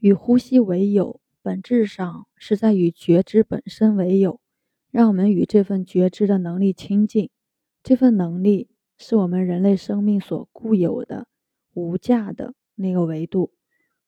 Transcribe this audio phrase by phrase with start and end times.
[0.00, 4.40] 与呼吸为友，本质上是在与觉知本身为友，
[4.90, 7.28] 让我们与这份觉知的能力亲近。
[7.82, 11.28] 这份能力是我们人类生命所固有的、
[11.74, 13.52] 无价的那个维度。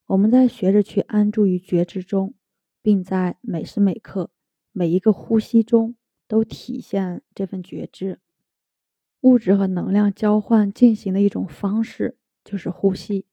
[0.06, 2.34] 我们在学着去安住于觉知中，
[2.80, 4.30] 并在每时每刻、
[4.72, 5.94] 每一个呼吸中
[6.26, 8.18] 都体现这份觉知。
[9.20, 13.26] 物质和能量交换进行的一种方式就是呼吸。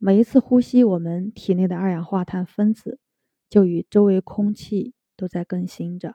[0.00, 3.00] 每一次呼吸，我们体内的二氧化碳分子
[3.50, 6.14] 就与周围空气都在更新着。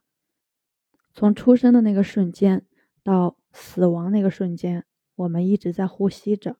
[1.13, 2.65] 从出生的那个瞬间
[3.03, 4.85] 到死亡那个瞬间，
[5.15, 6.55] 我们一直在呼吸着。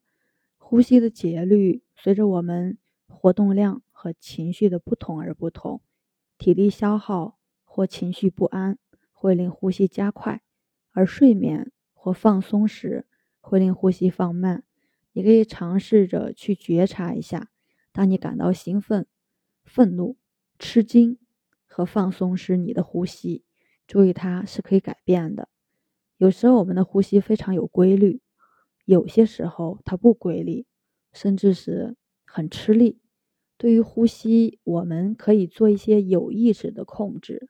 [0.58, 5.82] 呼吸的节律随着我们活动量和情绪的不同而不同。
[6.38, 8.78] 体力消耗或情绪不安
[9.14, 10.42] 会令呼吸加快，
[10.92, 13.08] 而睡眠或放松时
[13.40, 14.66] 会令呼吸放慢。
[15.14, 17.50] 你可以尝试着去觉察一下，
[17.92, 19.06] 当你感到兴奋、
[19.64, 20.18] 愤怒、
[20.60, 21.18] 吃惊
[21.66, 23.44] 和放松时，你的呼吸，
[23.88, 25.48] 注意它是可以改变的。
[26.18, 28.22] 有时候我们的呼吸非常有规律，
[28.86, 30.66] 有些时候它不规律，
[31.12, 33.00] 甚至是很吃力。
[33.56, 37.50] 对于呼吸，我们可以做一些有意识的控制。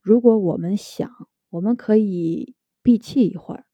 [0.00, 1.10] 如果我们想，
[1.50, 3.66] 我们可以闭气一会儿，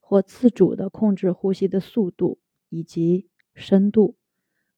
[0.00, 2.40] 或自主的控制呼吸的速度。
[2.72, 4.16] 以及深度，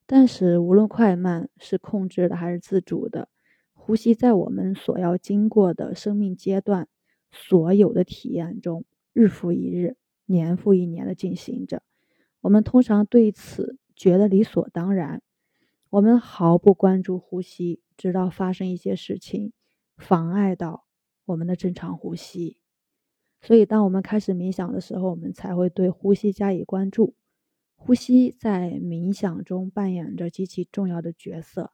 [0.05, 3.29] 但是无论快慢是控制的还是自主的，
[3.73, 6.89] 呼吸在我们所要经过的生命阶段，
[7.31, 11.81] 所有的体验中，日复一日、年复一年的进行着。
[12.41, 15.21] 我们通常对此觉得理所当然，
[15.89, 19.53] 我们毫不关注呼吸，直到发生一些事情，
[19.95, 20.85] 妨碍到
[21.23, 22.57] 我们的正常呼吸。
[23.41, 27.15] 所以，当我们开始冥想的时候，我们才会对呼吸加以关注。
[27.85, 31.71] 呼吸在冥想中扮演着极其重要的角色。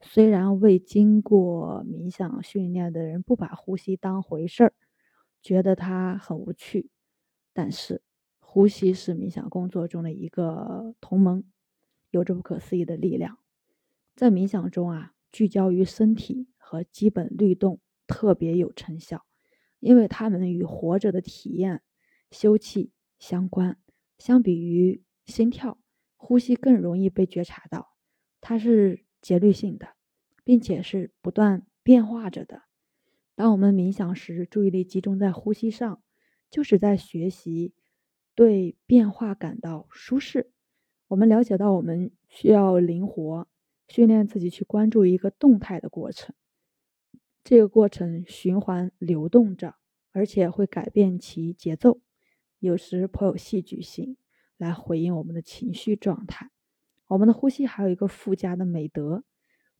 [0.00, 4.72] 虽然未经过冥想训练的人不把呼吸当回事儿，
[5.42, 6.90] 觉得它很无趣，
[7.52, 8.02] 但是
[8.38, 11.42] 呼吸是冥想工作中的一个同盟，
[12.10, 13.38] 有着不可思议的力量。
[14.14, 19.26] 在冥想中啊，聚焦于身体和基本律动特别有成效，
[19.80, 21.82] 因为它们与活着的体验、
[22.30, 23.76] 休憩相关。
[24.18, 25.78] 相比于心跳、
[26.16, 27.94] 呼吸更容易被觉察到，
[28.40, 29.90] 它是节律性的，
[30.42, 32.62] 并且是不断变化着的。
[33.36, 36.02] 当我们冥想时，注意力集中在呼吸上，
[36.50, 37.74] 就是在学习
[38.34, 40.50] 对变化感到舒适。
[41.08, 43.46] 我们了解到，我们需要灵活
[43.86, 46.34] 训练自己去关注一个动态的过程，
[47.44, 49.76] 这个过程循环流动着，
[50.12, 52.00] 而且会改变其节奏，
[52.58, 54.16] 有时颇有戏剧性。
[54.58, 56.50] 来回应我们的情绪状态。
[57.06, 59.24] 我们的呼吸还有一个附加的美德，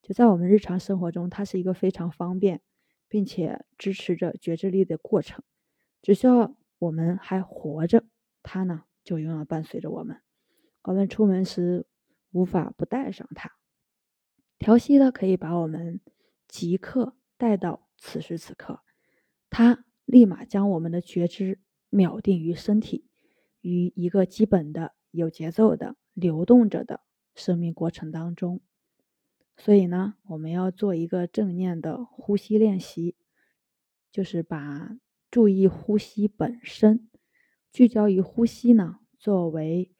[0.01, 2.63] 就在我们日常生活中，它是一个非常方便，
[3.07, 5.45] 并且支持着觉知力的过程。
[6.01, 8.05] 只需要我们还活着，
[8.43, 10.23] 它呢就永远伴随着我们。
[10.83, 11.87] 我们出门时
[12.31, 13.51] 无法不带上它。
[14.59, 16.01] 调息呢，可以把我们
[16.47, 18.81] 即刻带到此时此刻，
[19.51, 23.08] 它立马将我们的觉知秒定于身体。
[23.69, 27.03] 于一个基本的、有节奏的、流动着的
[27.35, 28.63] 生命过程当中，
[29.59, 33.15] 所以呢，我们要做一个正念的呼吸练习，
[34.11, 34.97] 就是把
[35.31, 37.11] 注意呼吸本身，
[37.71, 39.93] 聚焦于呼吸呢，作为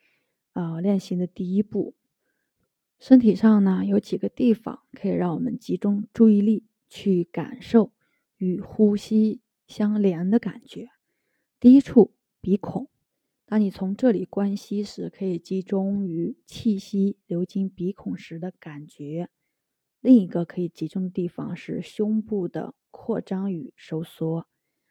[0.55, 1.95] 呃练习的第一步。
[2.99, 7.93] 身体上呢，有几个地方可以让我们集中注意力去感受
[8.39, 10.89] 与呼吸相连的感觉。
[11.61, 12.89] 第一处，鼻孔。
[13.51, 19.31] 当你从这里关吸时，可以集中于气息流经鼻孔时的感觉。
[20.01, 24.47] 另一个可以集中的地方是胸部的扩张与收缩，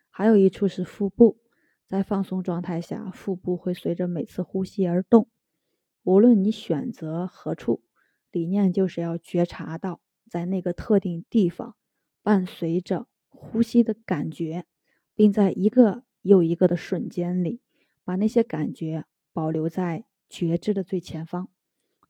[0.09, 1.37] 还有一处是腹部。
[1.85, 5.29] 在放松状态下，腹部会随着每次呼吸而动。
[6.01, 7.83] 无论你选择何处，
[8.31, 11.75] 理念就是要觉察到在那个特定地方
[12.23, 14.65] 伴随着呼吸的感觉，
[15.13, 17.61] 并在一个又一个的瞬间里。
[18.07, 21.49] 把那些感觉保留在觉知的最前方。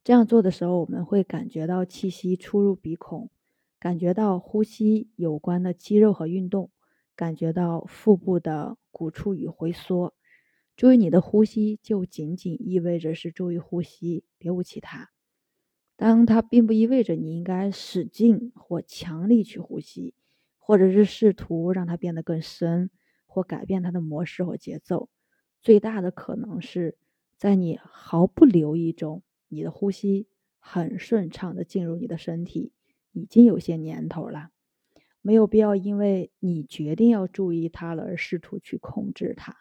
[0.03, 3.31] 这样做的时候，我们会感觉到气息出入鼻孔，
[3.79, 6.69] 感觉到呼吸有关的肌肉和运动，
[7.15, 10.13] 感觉到腹部的鼓触与回缩。
[10.75, 15.09] 注意你的呼吸，就仅仅意味着是注意呼吸，别无其他。
[15.95, 20.13] 当它并不意味着你应该使劲或强力去呼吸，
[20.59, 22.91] 或者是试图让它变得更深，
[23.25, 25.09] 或改变它的模式或节奏。
[25.61, 26.97] 最大的可能是
[27.37, 30.27] 在你毫不留意中，你的呼吸
[30.59, 32.71] 很顺畅的进入你的身体，
[33.11, 34.51] 已经有些年头了，
[35.21, 39.57] 没有必要因为你决定要注意它了而试图去控制它。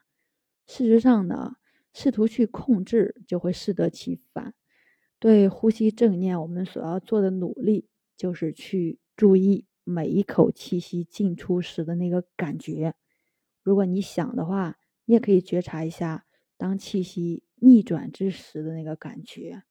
[0.66, 1.56] 事实上呢，
[1.93, 4.54] 试图去控制就会适得其反。
[5.19, 12.94] 对呼吸正念，我们所要做的努力就是去注意每一口气息进出时的那个感觉。
[13.62, 14.76] 如果你想的话，
[15.06, 16.26] 你也可以觉察一下，
[16.58, 19.62] 当气息逆转之时的那个感觉。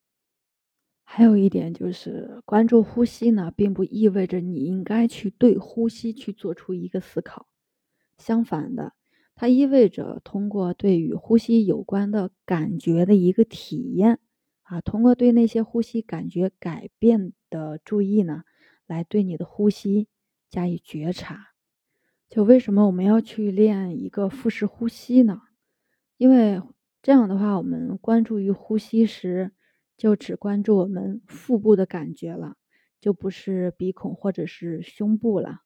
[1.04, 7.48] 还有一点就是，关注呼吸呢，并不意味着你应该去对呼吸去做出一个思考。
[8.18, 8.94] 相反的，
[9.36, 14.20] 它意味着通过对与呼吸有关的感觉的一个体验
[14.64, 18.44] 啊，通过对那些呼吸感觉改变的注意呢，
[18.88, 20.08] 来对你的呼吸
[20.50, 21.55] 加以觉察。
[22.30, 25.42] 就为什么我们要去练一个腹式呼吸呢？
[26.18, 26.62] 因为
[27.02, 29.52] 这样的话，我们关注于呼吸时。
[29.98, 32.58] 就只关注我们腹部的感觉了，
[33.00, 35.62] 就不是鼻孔或者是胸部了。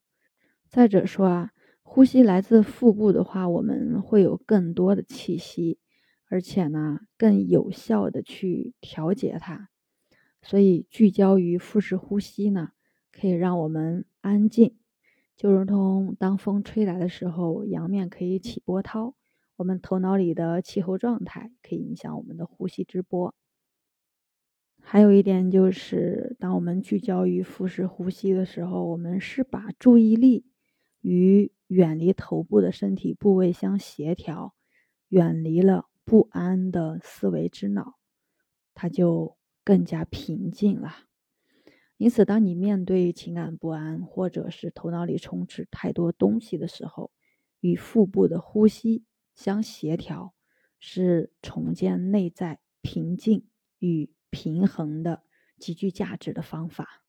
[0.67, 1.51] 再者说啊，
[1.81, 5.79] 呼吸来自腹部的话，我们会有更多的气息，
[6.29, 9.69] 而且呢，更有效的去调节它。
[10.43, 12.69] 所以聚焦于腹式呼吸呢，
[13.11, 14.77] 可以让我们安静，
[15.39, 19.15] 就如同当风吹来的时候，阳面可以起波涛，
[19.55, 23.33] 我们头脑里的气候状态可以影响我们的呼吸之波。
[24.81, 30.45] 还有一点就是，当我们聚焦于腹式呼吸的时候，我们是把注意力
[30.99, 34.53] 与远离头部的身体部位相协调，
[35.07, 37.93] 远离了不安的思维之脑，
[38.73, 41.08] 它就更加平静了。
[41.99, 47.11] 因此，当你面对情感不安，或者是头脑里充斥太多东西的时候，
[47.59, 49.03] 与腹部的呼吸
[49.35, 50.33] 相协调，
[50.79, 53.45] 是重建内在平静
[53.77, 54.11] 与。
[54.31, 55.23] 平衡的
[55.57, 57.01] 极具价值的方法，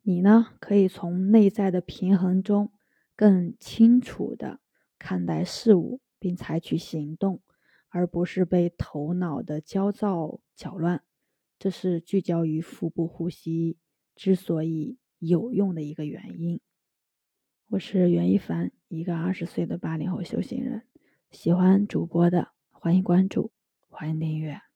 [0.00, 2.72] 你呢可以从内在的平衡中
[3.14, 4.60] 更清楚的
[4.98, 7.42] 看待事物，并采取行动，
[7.90, 11.02] 而不是被头脑的焦躁搅乱。
[11.62, 13.78] 这是聚焦于腹部呼吸
[14.16, 16.60] 之所以有用的一个原因。
[17.68, 20.82] 我是袁一凡，一个二十岁的八零后修行人。
[21.30, 23.52] 喜欢主播的，欢迎关注，
[23.88, 24.71] 欢迎订阅。